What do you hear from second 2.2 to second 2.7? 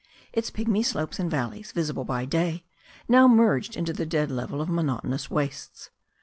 day,